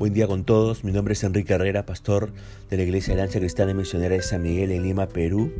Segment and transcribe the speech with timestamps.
[0.00, 0.82] Buen día con todos.
[0.82, 2.32] Mi nombre es Enrique Herrera, pastor
[2.70, 5.52] de la Iglesia de Alianza Cristiana Misionera de San Miguel en Lima, Perú.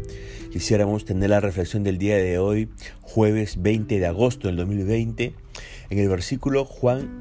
[0.50, 2.70] Quisiéramos tener la reflexión del día de hoy,
[3.02, 5.34] jueves 20 de agosto del 2020,
[5.90, 7.20] en el versículo Juan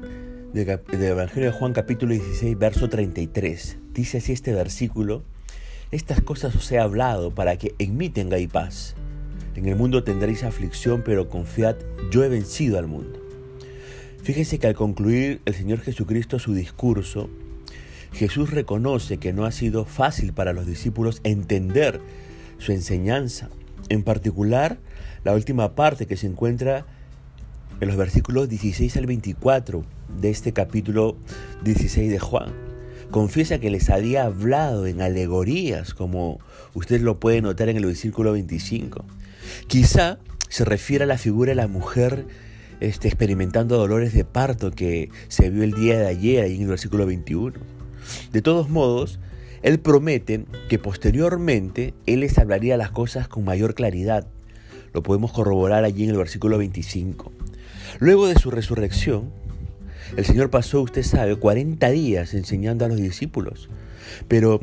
[0.54, 3.76] del Evangelio de Juan capítulo 16, verso 33.
[3.92, 5.22] Dice así este versículo:
[5.90, 8.94] Estas cosas os he hablado para que en mí tengáis paz.
[9.56, 11.76] En el mundo tendréis aflicción, pero confiad,
[12.10, 13.19] yo he vencido al mundo.
[14.22, 17.30] Fíjese que al concluir el Señor Jesucristo su discurso,
[18.12, 22.00] Jesús reconoce que no ha sido fácil para los discípulos entender
[22.58, 23.48] su enseñanza,
[23.88, 24.78] en particular
[25.24, 26.84] la última parte que se encuentra
[27.80, 29.84] en los versículos 16 al 24
[30.20, 31.16] de este capítulo
[31.64, 32.52] 16 de Juan.
[33.10, 36.40] Confiesa que les había hablado en alegorías, como
[36.74, 39.04] usted lo puede notar en el versículo 25.
[39.66, 40.18] Quizá
[40.48, 42.26] se refiere a la figura de la mujer
[42.80, 46.68] este, experimentando dolores de parto que se vio el día de ayer ahí en el
[46.68, 47.58] versículo 21.
[48.32, 49.20] De todos modos,
[49.62, 54.26] él promete que posteriormente él les hablaría las cosas con mayor claridad.
[54.92, 57.30] Lo podemos corroborar allí en el versículo 25.
[57.98, 59.30] Luego de su resurrección,
[60.16, 63.68] el Señor pasó, usted sabe, 40 días enseñando a los discípulos.
[64.26, 64.60] Pero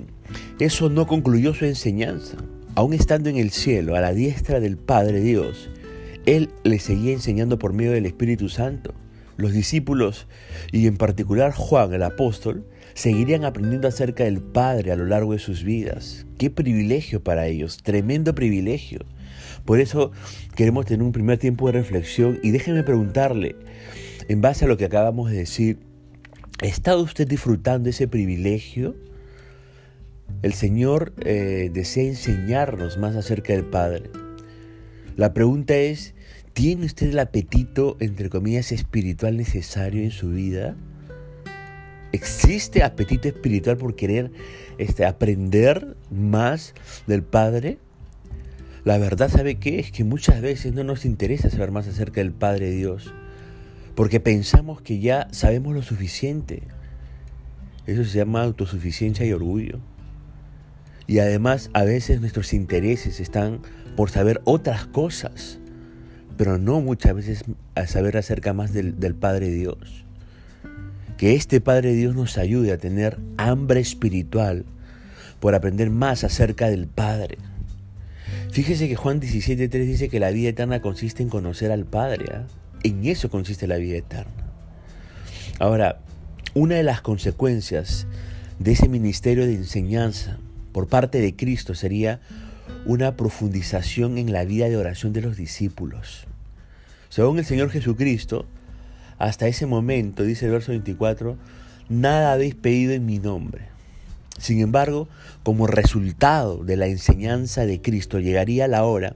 [0.59, 2.37] eso no concluyó su enseñanza.
[2.75, 5.69] Aún estando en el cielo, a la diestra del Padre Dios,
[6.27, 8.93] él le seguía enseñando por medio del Espíritu Santo.
[9.37, 10.27] Los discípulos,
[10.71, 15.39] y en particular Juan el apóstol, seguirían aprendiendo acerca del Padre a lo largo de
[15.39, 16.25] sus vidas.
[16.37, 19.05] Qué privilegio para ellos, tremendo privilegio.
[19.63, 20.11] Por eso
[20.55, 23.55] queremos tener un primer tiempo de reflexión y déjenme preguntarle,
[24.27, 25.79] en base a lo que acabamos de decir,
[26.61, 28.95] ¿ha estado usted disfrutando ese privilegio?
[30.41, 34.09] El Señor eh, desea enseñarnos más acerca del Padre.
[35.15, 36.13] La pregunta es,
[36.57, 40.75] ¿Tiene usted el apetito, entre comillas, espiritual necesario en su vida?
[42.11, 44.31] ¿Existe apetito espiritual por querer
[44.79, 46.73] este, aprender más
[47.05, 47.77] del Padre?
[48.85, 49.77] La verdad, ¿sabe qué?
[49.77, 53.13] Es que muchas veces no nos interesa saber más acerca del Padre Dios,
[53.93, 56.63] porque pensamos que ya sabemos lo suficiente.
[57.85, 59.77] Eso se llama autosuficiencia y orgullo.
[61.05, 63.61] Y además a veces nuestros intereses están
[63.95, 65.59] por saber otras cosas
[66.37, 67.43] pero no muchas veces
[67.75, 70.05] a saber acerca más del, Padre Dios.
[71.17, 74.65] Que este Padre Dios nos ayude a tener hambre espiritual
[75.39, 77.39] por aprender más acerca del Padre.
[78.51, 82.25] Fíjese que Juan 17.3 dice que la vida eterna consiste en conocer al Padre.
[82.33, 82.47] ¿ah?
[82.83, 84.47] En eso consiste la vida eterna.
[85.59, 85.99] Ahora,
[86.53, 88.05] una de las consecuencias
[88.59, 90.37] de ese ministerio de enseñanza
[90.71, 92.19] por parte de Cristo sería
[92.85, 96.26] una profundización en la vida de oración de los discípulos.
[97.17, 98.45] Según el Señor Jesucristo,
[99.17, 101.35] hasta ese momento, dice el verso 24,
[101.89, 103.63] nada habéis pedido en mi nombre.
[104.37, 105.09] Sin embargo,
[105.41, 109.15] como resultado de la enseñanza de Cristo, llegaría la hora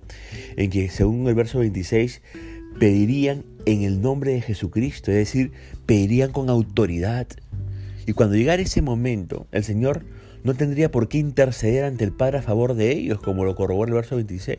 [0.57, 2.23] en que, según el verso 26,
[2.79, 5.51] pedirían en el nombre de Jesucristo, es decir,
[5.85, 7.28] pedirían con autoridad.
[8.07, 10.06] Y cuando llegara ese momento, el Señor
[10.44, 13.90] no tendría por qué interceder ante el Padre a favor de ellos, como lo corrobora
[13.90, 14.57] el verso 26,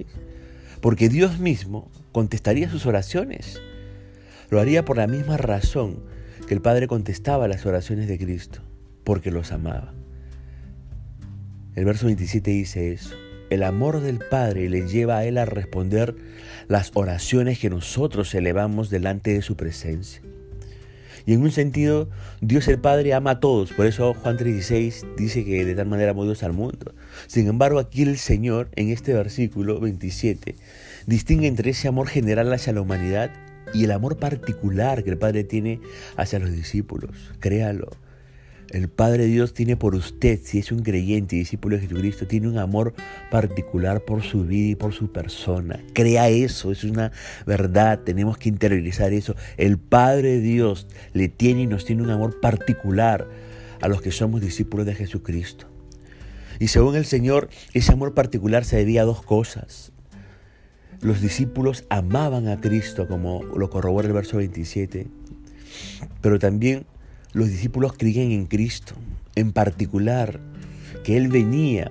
[0.80, 3.60] porque Dios mismo contestaría sus oraciones.
[4.50, 6.04] Lo haría por la misma razón
[6.46, 8.60] que el Padre contestaba las oraciones de Cristo,
[9.04, 9.94] porque los amaba.
[11.74, 13.14] El verso 27 dice eso.
[13.48, 16.14] El amor del Padre le lleva a Él a responder
[16.68, 20.22] las oraciones que nosotros elevamos delante de su presencia.
[21.26, 22.08] Y en un sentido,
[22.40, 23.72] Dios el Padre ama a todos.
[23.72, 26.94] Por eso Juan 3:16 dice que de tal manera amó Dios al mundo.
[27.26, 30.56] Sin embargo, aquí el Señor, en este versículo 27,
[31.06, 33.30] distingue entre ese amor general hacia la humanidad
[33.74, 35.80] y el amor particular que el Padre tiene
[36.16, 37.32] hacia los discípulos.
[37.40, 37.90] Créalo.
[38.70, 42.48] El Padre Dios tiene por usted, si es un creyente y discípulo de Jesucristo, tiene
[42.48, 42.94] un amor
[43.30, 45.78] particular por su vida y por su persona.
[45.92, 47.12] Crea eso, es una
[47.44, 49.36] verdad, tenemos que interiorizar eso.
[49.58, 53.28] El Padre Dios le tiene y nos tiene un amor particular
[53.82, 55.66] a los que somos discípulos de Jesucristo.
[56.58, 59.92] Y según el Señor, ese amor particular se debía a dos cosas.
[61.02, 65.08] Los discípulos amaban a Cristo, como lo corrobora el verso 27,
[66.20, 66.86] pero también
[67.32, 68.94] los discípulos creían en Cristo,
[69.34, 70.38] en particular
[71.02, 71.90] que Él venía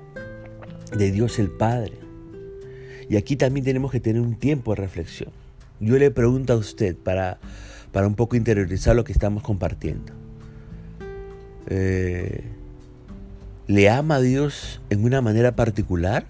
[0.96, 1.94] de Dios el Padre.
[3.10, 5.30] Y aquí también tenemos que tener un tiempo de reflexión.
[5.82, 7.38] Yo le pregunto a usted para,
[7.92, 10.14] para un poco interiorizar lo que estamos compartiendo.
[11.68, 12.46] Eh,
[13.68, 16.26] ¿Le ama a Dios en una manera particular?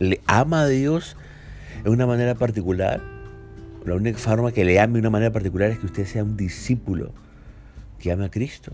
[0.00, 1.16] ¿Le ama a Dios
[1.86, 3.00] en una manera particular?
[3.84, 6.36] La única forma que le ame de una manera particular es que usted sea un
[6.36, 7.12] discípulo
[8.00, 8.72] que ama a Cristo?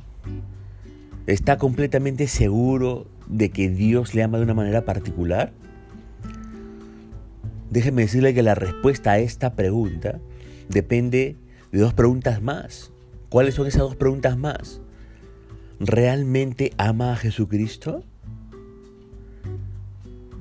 [1.26, 5.52] ¿Está completamente seguro de que Dios le ama de una manera particular?
[7.68, 10.18] Déjeme decirle que la respuesta a esta pregunta
[10.70, 11.36] depende
[11.70, 12.92] de dos preguntas más.
[13.28, 14.80] ¿Cuáles son esas dos preguntas más?
[15.78, 18.04] ¿Realmente ama a Jesucristo?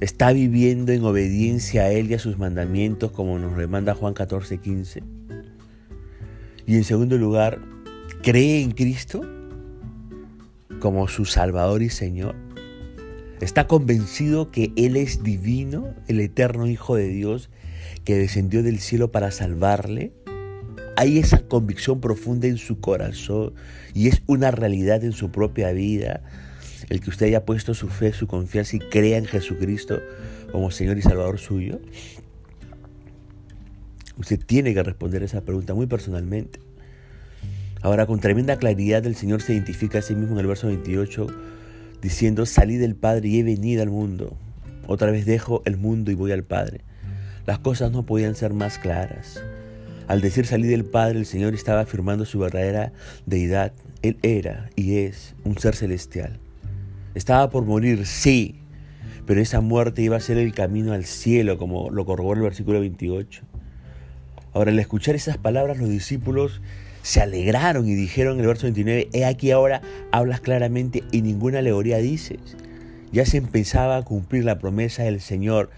[0.01, 4.57] ¿Está viviendo en obediencia a Él y a sus mandamientos como nos demanda Juan 14,
[4.57, 5.03] 15?
[6.65, 7.59] Y en segundo lugar,
[8.23, 9.21] ¿cree en Cristo
[10.79, 12.33] como su Salvador y Señor?
[13.41, 17.51] ¿Está convencido que Él es divino, el eterno Hijo de Dios,
[18.03, 20.13] que descendió del cielo para salvarle?
[20.97, 23.53] Hay esa convicción profunda en su corazón
[23.93, 26.23] y es una realidad en su propia vida.
[26.91, 30.01] El que usted haya puesto su fe, su confianza y crea en Jesucristo
[30.51, 31.79] como Señor y Salvador suyo.
[34.17, 36.59] Usted tiene que responder esa pregunta muy personalmente.
[37.81, 41.27] Ahora, con tremenda claridad, el Señor se identifica a sí mismo en el verso 28,
[42.01, 44.35] diciendo, salí del Padre y he venido al mundo.
[44.85, 46.81] Otra vez dejo el mundo y voy al Padre.
[47.45, 49.41] Las cosas no podían ser más claras.
[50.09, 52.91] Al decir salí del Padre, el Señor estaba afirmando su verdadera
[53.25, 53.71] deidad.
[54.01, 56.37] Él era y es un ser celestial.
[57.13, 58.55] Estaba por morir, sí,
[59.25, 62.79] pero esa muerte iba a ser el camino al cielo, como lo corrobora el versículo
[62.79, 63.43] 28.
[64.53, 66.61] Ahora, al escuchar esas palabras, los discípulos
[67.01, 69.81] se alegraron y dijeron en el verso 29, he aquí ahora
[70.11, 72.39] hablas claramente y ninguna alegoría dices.
[73.11, 75.69] Ya se empezaba a cumplir la promesa del Señor,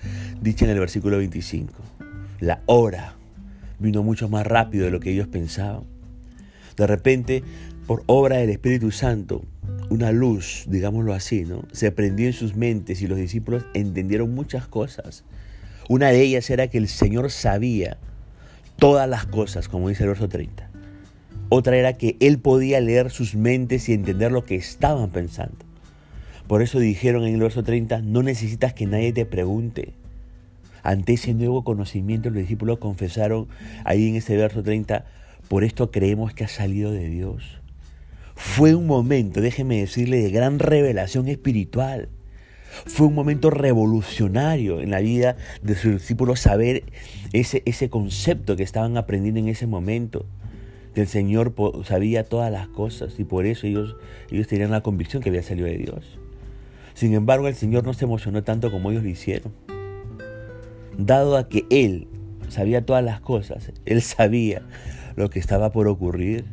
[0.41, 1.73] dicha en el versículo 25.
[2.39, 3.15] La hora
[3.79, 5.83] vino mucho más rápido de lo que ellos pensaban.
[6.77, 7.43] De repente,
[7.87, 9.43] por obra del Espíritu Santo,
[9.93, 11.63] una luz, digámoslo así, ¿no?
[11.71, 15.23] Se prendió en sus mentes y los discípulos entendieron muchas cosas.
[15.87, 17.97] Una de ellas era que el Señor sabía
[18.77, 20.67] todas las cosas, como dice el verso 30.
[21.49, 25.57] Otra era que Él podía leer sus mentes y entender lo que estaban pensando.
[26.47, 29.93] Por eso dijeron en el verso 30, no necesitas que nadie te pregunte.
[30.81, 33.47] Ante ese nuevo conocimiento los discípulos confesaron
[33.85, 35.05] ahí en ese verso 30,
[35.47, 37.62] por esto creemos que ha salido de Dios.
[38.55, 42.09] Fue un momento, déjeme decirle, de gran revelación espiritual.
[42.85, 46.83] Fue un momento revolucionario en la vida de sus discípulos saber
[47.33, 50.27] ese, ese concepto que estaban aprendiendo en ese momento.
[50.93, 53.95] El Señor sabía todas las cosas y por eso ellos,
[54.29, 56.19] ellos tenían la convicción que había salido de Dios.
[56.93, 59.51] Sin embargo, el Señor no se emocionó tanto como ellos lo hicieron.
[60.95, 62.07] Dado a que Él
[62.49, 64.61] sabía todas las cosas, Él sabía
[65.15, 66.45] lo que estaba por ocurrir.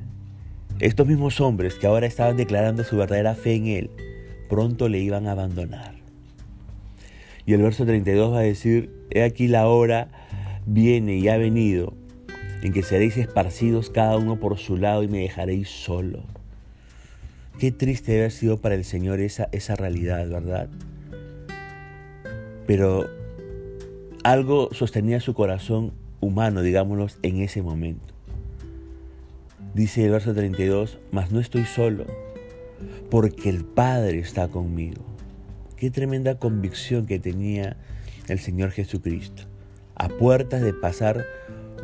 [0.81, 3.91] Estos mismos hombres que ahora estaban declarando su verdadera fe en Él,
[4.49, 5.95] pronto le iban a abandonar.
[7.45, 10.09] Y el verso 32 va a decir, he aquí la hora
[10.65, 11.93] viene y ha venido
[12.63, 16.23] en que seréis esparcidos cada uno por su lado y me dejaréis solo.
[17.59, 20.71] Qué triste haber sido para el Señor esa, esa realidad, ¿verdad?
[22.67, 23.07] Pero
[24.25, 28.15] algo sostenía su corazón humano, digámoslo, en ese momento.
[29.75, 32.05] Dice el verso 32, mas no estoy solo,
[33.09, 35.03] porque el Padre está conmigo.
[35.77, 37.77] Qué tremenda convicción que tenía
[38.27, 39.45] el Señor Jesucristo,
[39.95, 41.25] a puertas de pasar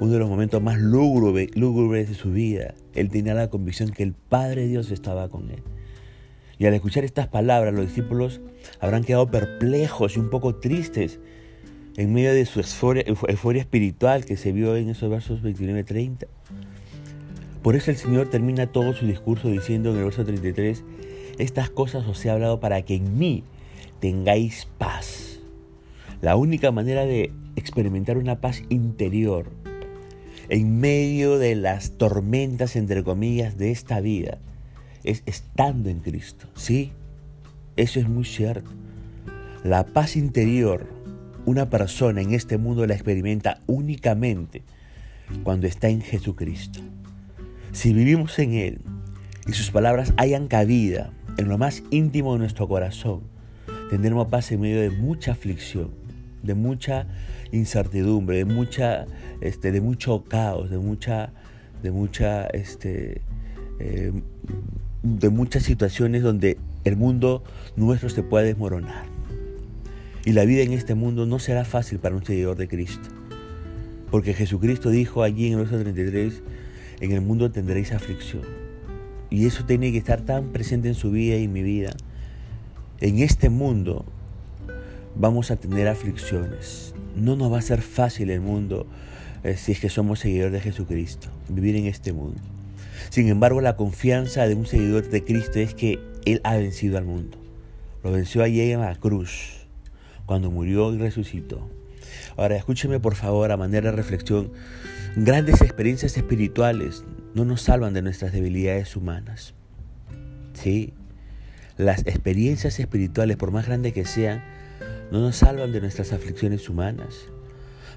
[0.00, 2.74] uno de los momentos más lúgubres de su vida.
[2.94, 5.62] Él tenía la convicción que el Padre Dios estaba con él.
[6.58, 8.40] Y al escuchar estas palabras, los discípulos
[8.81, 11.20] habrán quedado perplejos y un poco tristes
[11.96, 16.26] en medio de su euforia, espiritual que se vio en esos versos 29-30.
[17.67, 20.85] Por eso el Señor termina todo su discurso diciendo en el verso 33,
[21.39, 23.43] estas cosas os he hablado para que en mí
[23.99, 25.41] tengáis paz.
[26.20, 29.51] La única manera de experimentar una paz interior
[30.49, 34.39] en medio de las tormentas, entre comillas, de esta vida,
[35.03, 36.46] es estando en Cristo.
[36.55, 36.93] Sí,
[37.75, 38.70] eso es muy cierto.
[39.65, 40.87] La paz interior,
[41.46, 44.63] una persona en este mundo la experimenta únicamente
[45.43, 46.79] cuando está en Jesucristo.
[47.76, 48.80] Si vivimos en Él
[49.46, 53.20] y sus palabras hayan cabida en lo más íntimo de nuestro corazón,
[53.90, 55.90] tendremos paz en medio de mucha aflicción,
[56.42, 57.06] de mucha
[57.52, 59.04] incertidumbre, de mucha,
[59.42, 61.34] este, de mucho caos, de mucha,
[61.82, 63.20] de mucha, este,
[63.78, 64.22] eh,
[65.02, 67.44] de muchas situaciones donde el mundo
[67.76, 69.04] nuestro se puede desmoronar.
[70.24, 73.10] Y la vida en este mundo no será fácil para un seguidor de Cristo.
[74.10, 76.42] Porque Jesucristo dijo allí en el verso 33,
[77.00, 78.43] en el mundo tendréis aflicción.
[79.31, 81.91] Y eso tiene que estar tan presente en su vida y en mi vida.
[83.00, 84.05] En este mundo
[85.15, 86.94] vamos a tener aflicciones.
[87.15, 88.86] No nos va a ser fácil el mundo
[89.43, 92.41] eh, si es que somos seguidores de Jesucristo, vivir en este mundo.
[93.10, 97.05] Sin embargo, la confianza de un seguidor de Cristo es que Él ha vencido al
[97.05, 97.38] mundo.
[98.03, 99.67] Lo venció allí en la cruz,
[100.26, 101.69] cuando murió y resucitó.
[102.37, 104.53] Ahora, escúcheme por favor a manera de reflexión.
[105.17, 107.05] Grandes experiencias espirituales
[107.35, 109.55] no nos salvan de nuestras debilidades humanas.
[110.55, 110.94] Sí,
[111.77, 114.43] las experiencias espirituales, por más grandes que sean,
[115.11, 117.29] no nos salvan de nuestras aflicciones humanas.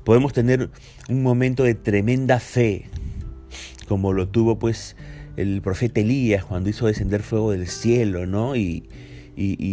[0.04, 0.70] Podemos tener
[1.10, 2.86] un momento de tremenda fe,
[3.88, 4.96] como lo tuvo pues
[5.38, 8.56] el profeta Elías cuando hizo descender fuego del cielo, ¿no?
[8.56, 8.90] Y,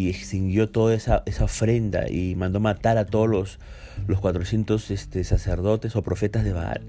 [0.09, 3.59] extinguió toda esa, ofrenda y mandó matar a todos los,
[4.07, 6.83] los 400 este, sacerdotes o profetas de Baal.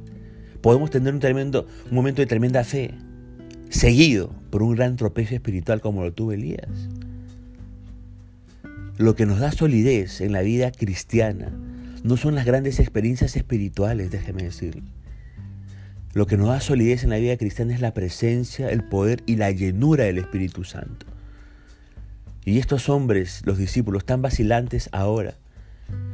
[0.62, 2.94] Podemos tener un, tremendo, un momento de tremenda fe,
[3.70, 6.68] seguido por un gran tropiezo espiritual como lo tuvo Elías.
[8.98, 11.52] Lo que nos da solidez en la vida cristiana
[12.04, 14.84] no son las grandes experiencias espirituales, déjeme decirle.
[16.14, 19.36] Lo que nos da solidez en la vida cristiana es la presencia, el poder y
[19.36, 21.06] la llenura del Espíritu Santo.
[22.48, 25.36] Y estos hombres, los discípulos tan vacilantes ahora,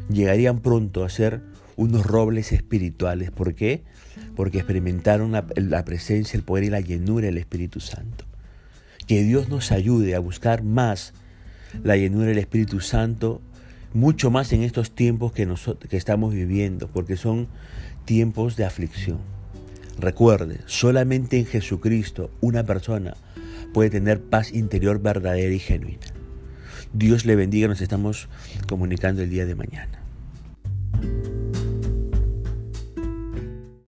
[0.09, 1.43] llegarían pronto a ser
[1.75, 3.29] unos robles espirituales.
[3.29, 3.83] ¿Por qué?
[4.35, 8.25] Porque experimentaron la, presencia, el poder y la llenura del Espíritu Santo.
[9.05, 11.13] Que Dios nos ayude a buscar más
[11.83, 13.39] la llenura del Espíritu Santo,
[13.93, 15.47] mucho más en estos tiempos que,
[15.87, 17.47] que estamos viviendo, porque son
[18.05, 19.19] tiempos de aflicción.
[19.99, 23.13] Recuerde, solamente en Jesucristo una persona
[23.71, 26.12] puede tener paz interior verdadera y genuina.
[26.93, 28.27] Dios le bendiga, nos estamos
[28.67, 29.99] comunicando el día de mañana.